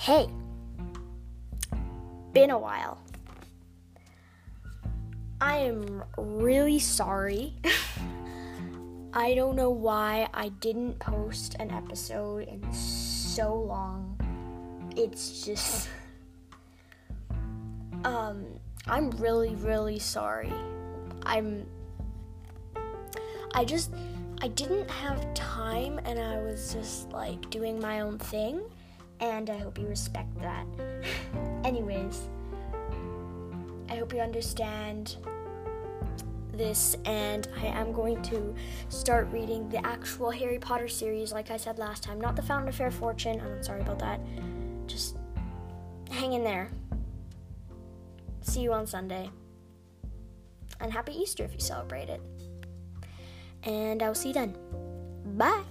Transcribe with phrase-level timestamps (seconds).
[0.00, 0.30] Hey,
[2.32, 2.96] been a while.
[5.42, 7.52] I am really sorry.
[9.12, 14.18] I don't know why I didn't post an episode in so long.
[14.96, 15.90] It's just.
[18.02, 18.46] Um,
[18.86, 20.54] I'm really, really sorry.
[21.24, 21.66] I'm.
[23.52, 23.92] I just.
[24.40, 28.62] I didn't have time and I was just like doing my own thing,
[29.20, 30.66] and I hope you respect that.
[31.64, 32.28] Anyways,
[33.88, 35.16] I hope you understand
[36.52, 38.54] this, and I am going to
[38.88, 42.68] start reading the actual Harry Potter series, like I said last time, not the Fountain
[42.68, 43.40] of Fair Fortune.
[43.40, 44.20] I'm sorry about that.
[44.86, 45.16] Just
[46.10, 46.70] hang in there.
[48.42, 49.30] See you on Sunday.
[50.80, 52.22] And happy Easter if you celebrate it.
[53.64, 54.56] And I'll see you then.
[55.36, 55.62] Bye.